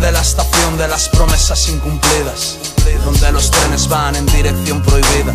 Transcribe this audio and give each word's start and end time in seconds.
de 0.00 0.12
la 0.12 0.20
estación 0.20 0.78
de 0.78 0.86
las 0.86 1.08
promesas 1.08 1.68
incumplidas, 1.68 2.58
donde 3.04 3.32
los 3.32 3.50
trenes 3.50 3.88
van 3.88 4.14
en 4.14 4.24
dirección 4.26 4.80
prohibida. 4.82 5.34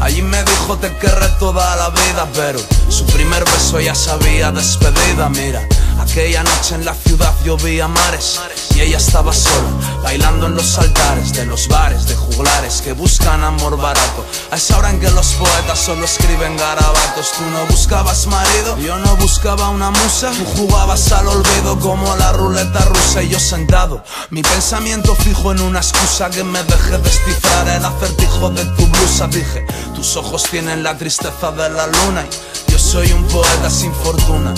Allí 0.00 0.22
me 0.22 0.42
dijo 0.42 0.78
te 0.78 0.94
querré 0.96 1.28
toda 1.38 1.76
la 1.76 1.90
vida, 1.90 2.26
pero 2.34 2.58
su 2.88 3.04
primer 3.06 3.44
beso 3.44 3.78
ya 3.80 3.94
sabía 3.94 4.52
despedida, 4.52 5.28
mira. 5.28 5.66
Aquella 6.00 6.42
noche 6.42 6.76
en 6.76 6.84
la 6.86 6.94
ciudad 6.94 7.34
llovía 7.44 7.88
mares 7.88 8.40
y 8.76 8.80
ella 8.82 8.98
estaba 8.98 9.32
sola, 9.32 9.70
bailando 10.02 10.46
en 10.46 10.54
los 10.54 10.76
altares 10.78 11.32
de 11.32 11.46
los 11.46 11.66
bares 11.68 12.06
de 12.06 12.14
juglares 12.14 12.82
que 12.82 12.92
buscan 12.92 13.42
amor 13.42 13.78
barato. 13.78 14.24
A 14.50 14.56
esa 14.56 14.76
hora 14.76 14.90
en 14.90 15.00
que 15.00 15.10
los 15.10 15.28
poetas 15.34 15.78
solo 15.78 16.04
escriben 16.04 16.56
garabatos, 16.58 17.32
tú 17.32 17.42
no 17.52 17.64
buscabas 17.66 18.26
marido, 18.26 18.76
yo 18.78 18.98
no 18.98 19.16
buscaba 19.16 19.70
una 19.70 19.90
musa, 19.90 20.30
tú 20.32 20.44
jugabas 20.44 21.10
al 21.12 21.26
olvido 21.26 21.78
como 21.80 22.14
la 22.16 22.32
ruleta 22.32 22.80
rusa 22.80 23.22
y 23.22 23.30
yo 23.30 23.40
sentado, 23.40 24.04
mi 24.28 24.42
pensamiento 24.42 25.14
fijo 25.14 25.52
en 25.52 25.62
una 25.62 25.78
excusa 25.78 26.28
que 26.28 26.44
me 26.44 26.62
deje 26.62 26.98
descifrar 26.98 27.68
el 27.68 27.84
acertijo 27.84 28.50
de 28.50 28.64
tu 28.76 28.86
blusa. 28.86 29.26
Dije, 29.28 29.64
tus 29.94 30.16
ojos 30.16 30.42
tienen 30.50 30.82
la 30.82 30.98
tristeza 30.98 31.50
de 31.52 31.70
la 31.70 31.86
luna 31.86 32.26
y 32.68 32.72
yo 32.72 32.78
soy 32.78 33.10
un 33.12 33.24
poeta 33.24 33.70
sin 33.70 33.94
fortuna. 33.94 34.52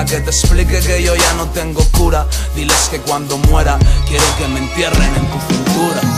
Que 0.00 0.20
te 0.20 0.30
explique 0.30 0.80
que 0.80 1.02
yo 1.02 1.14
ya 1.14 1.32
no 1.34 1.48
tengo 1.50 1.80
cura. 1.92 2.26
Diles 2.54 2.88
que 2.90 2.98
cuando 2.98 3.38
muera 3.38 3.78
quiero 4.08 4.24
que 4.36 4.48
me 4.48 4.58
entierren 4.58 5.14
en 5.14 5.26
tu 5.30 5.54
cintura. 5.54 6.11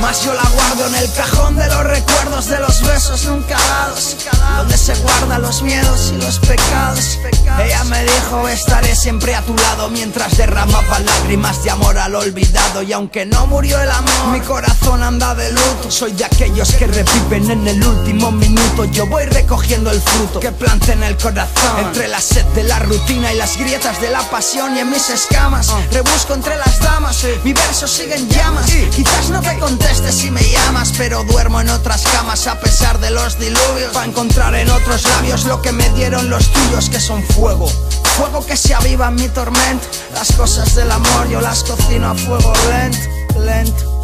Más 0.00 0.24
yo 0.24 0.34
la 0.34 0.42
guardo 0.42 0.86
en 0.88 0.94
el 0.96 1.12
cajón 1.12 1.56
de 1.56 1.66
los 1.68 1.84
recuerdos 1.84 2.46
de 2.46 2.58
los 2.58 2.82
besos 2.82 3.24
nunca 3.24 3.56
dados 3.56 4.16
Donde 4.56 4.76
se 4.76 4.94
guardan 4.96 5.42
los 5.42 5.62
miedos 5.62 6.12
y 6.14 6.20
los 6.20 6.38
pecados. 6.40 7.18
Ella 7.62 7.84
me 7.84 8.02
dijo 8.02 8.48
estaré 8.48 8.94
siempre 8.96 9.34
a 9.34 9.42
tu 9.42 9.54
lado 9.54 9.88
Mientras 9.90 10.36
derramaba 10.36 10.98
lágrimas 10.98 11.62
de 11.62 11.70
amor 11.70 11.96
al 11.98 12.14
olvidado 12.14 12.82
Y 12.82 12.92
aunque 12.92 13.24
no 13.24 13.46
murió 13.46 13.80
el 13.80 13.90
amor, 13.90 14.28
mi 14.32 14.40
corazón 14.40 15.02
anda 15.02 15.34
de 15.34 15.52
luto. 15.52 15.90
Soy 15.90 16.12
de 16.12 16.24
aquellos 16.24 16.72
que 16.74 16.86
reviven 16.86 17.50
en 17.50 17.68
el 17.68 17.86
último 17.86 18.32
minuto. 18.32 18.84
Yo 18.86 19.06
voy 19.06 19.24
recogiendo 19.24 19.90
el 19.90 20.00
fruto 20.00 20.40
que 20.40 20.52
planté 20.52 20.92
en 20.92 21.04
el 21.04 21.16
corazón. 21.16 21.78
Entre 21.78 22.08
la 22.08 22.20
sed 22.20 22.44
de 22.54 22.64
la 22.64 22.78
rutina 22.80 23.32
y 23.32 23.36
las 23.36 23.56
grietas 23.56 24.00
de 24.00 24.10
la 24.10 24.22
pasión 24.30 24.76
Y 24.76 24.80
en 24.80 24.90
mis 24.90 25.08
escamas 25.10 25.72
rebusco 25.92 26.34
entre 26.34 26.56
las 26.56 26.80
damas. 26.80 27.24
Mi 27.44 27.52
verso 27.52 27.86
sigue 27.86 28.16
en 28.16 28.28
llamas. 28.28 28.70
Quizás 28.94 29.30
no 29.30 29.40
te 29.40 29.56
conteste 29.84 30.12
si 30.12 30.30
me 30.30 30.42
llamas 30.42 30.92
Pero 30.96 31.24
duermo 31.24 31.60
en 31.60 31.68
otras 31.68 32.02
camas 32.02 32.46
a 32.46 32.58
pesar 32.60 32.98
de 33.00 33.10
los 33.10 33.38
diluvios. 33.38 33.92
Pa' 33.92 34.04
encontrar 34.04 34.54
en 34.54 34.70
otros 34.70 35.04
labios 35.04 35.44
lo 35.44 35.60
que 35.62 35.72
me 35.72 35.88
dieron 35.90 36.30
los 36.30 36.50
tuyos 36.52 36.88
Que 36.88 37.00
son 37.00 37.22
fuego. 37.22 37.68
Fuego 38.16 38.44
que 38.44 38.56
se 38.56 38.74
aviva 38.74 39.08
en 39.08 39.16
mi 39.16 39.28
tormento 39.28 39.86
Las 40.14 40.32
cosas 40.32 40.74
del 40.74 40.90
amor 40.90 41.28
yo 41.28 41.40
las 41.40 41.64
cocino 41.64 42.10
a 42.10 42.14
fuego 42.14 42.52
lento, 42.68 43.08
lento 43.40 44.02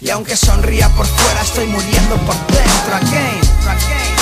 Y 0.00 0.10
aunque 0.10 0.36
sonría 0.36 0.88
por 0.90 1.06
fuera 1.06 1.42
estoy 1.42 1.66
muriendo 1.66 2.16
por 2.18 2.36
dentro. 2.46 2.96
Again, 2.96 3.40
again 3.66 4.17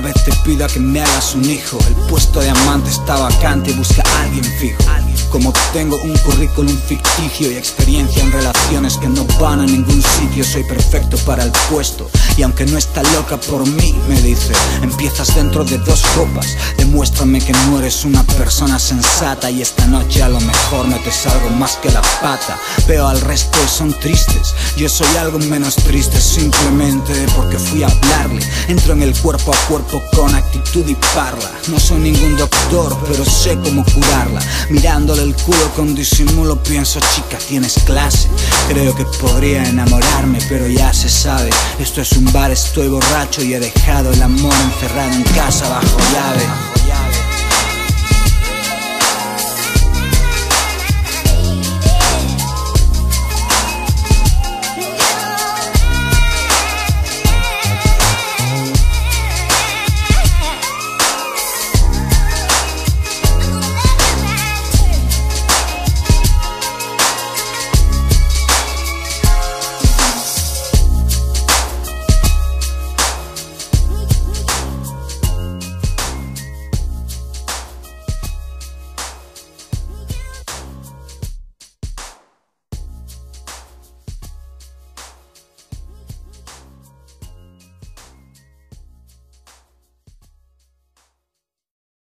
tal 0.00 0.17
te 0.28 0.36
pida 0.44 0.66
que 0.66 0.80
me 0.80 1.00
hagas 1.00 1.34
un 1.34 1.44
hijo. 1.48 1.78
El 1.86 1.94
puesto 2.08 2.40
de 2.40 2.50
amante 2.50 2.90
está 2.90 3.16
vacante 3.16 3.70
y 3.70 3.74
busca 3.74 4.02
a 4.02 4.22
alguien 4.22 4.44
fijo. 4.44 4.82
Como 5.30 5.52
tengo 5.72 5.96
un 6.02 6.16
currículum 6.18 6.76
ficticio 6.86 7.52
y 7.52 7.56
experiencia 7.56 8.22
en 8.22 8.32
relaciones 8.32 8.96
que 8.96 9.08
no 9.08 9.24
van 9.38 9.60
a 9.60 9.66
ningún 9.66 10.02
sitio 10.02 10.42
Soy 10.42 10.64
perfecto 10.64 11.18
para 11.18 11.44
el 11.44 11.52
puesto. 11.70 12.10
Y 12.36 12.42
aunque 12.42 12.64
no 12.64 12.78
está 12.78 13.02
loca 13.14 13.36
por 13.36 13.66
mí, 13.66 13.94
me 14.08 14.20
dice 14.22 14.52
Empiezas 14.82 15.34
dentro 15.34 15.64
de 15.64 15.78
dos 15.78 16.02
copas. 16.16 16.56
Demuéstrame 16.78 17.40
que 17.40 17.52
no 17.52 17.78
eres 17.78 18.04
una 18.04 18.22
persona 18.24 18.78
sensata 18.78 19.50
Y 19.50 19.60
esta 19.60 19.86
noche 19.86 20.22
a 20.22 20.28
lo 20.28 20.40
mejor 20.40 20.88
no 20.88 20.96
te 21.00 21.10
salgo 21.10 21.50
más 21.50 21.76
que 21.76 21.90
la 21.90 22.02
pata. 22.22 22.58
Veo 22.86 23.06
al 23.06 23.20
resto 23.20 23.58
y 23.64 23.68
son 23.68 23.92
tristes. 24.00 24.54
Yo 24.76 24.88
soy 24.88 25.14
algo 25.18 25.38
menos 25.38 25.76
triste 25.76 26.20
simplemente 26.20 27.12
porque 27.36 27.58
fui 27.58 27.82
a 27.82 27.88
hablarle. 27.88 28.40
Entro 28.68 28.94
en 28.94 29.02
el 29.02 29.14
cuerpo 29.18 29.52
a 29.52 29.68
cuerpo 29.68 30.02
con 30.18 30.34
actitud 30.34 30.84
y 30.88 30.96
parla. 31.14 31.48
No 31.68 31.78
soy 31.78 32.00
ningún 32.00 32.36
doctor, 32.36 32.96
pero 33.06 33.24
sé 33.24 33.56
cómo 33.62 33.84
curarla. 33.84 34.40
Mirándole 34.68 35.22
el 35.22 35.34
culo 35.34 35.70
con 35.76 35.94
disimulo 35.94 36.60
pienso 36.60 36.98
chica 37.14 37.38
tienes 37.38 37.74
clase 37.84 38.28
Creo 38.68 38.94
que 38.96 39.04
podría 39.04 39.64
enamorarme, 39.64 40.40
pero 40.48 40.66
ya 40.66 40.92
se 40.92 41.08
sabe. 41.08 41.50
Esto 41.78 42.00
es 42.00 42.12
un 42.12 42.32
bar, 42.32 42.50
estoy 42.50 42.88
borracho 42.88 43.42
y 43.42 43.54
he 43.54 43.60
dejado 43.60 44.12
el 44.12 44.20
amor 44.20 44.54
encerrado 44.64 45.12
en 45.12 45.22
casa 45.22 45.68
bajo 45.68 45.98
llave 46.12 46.77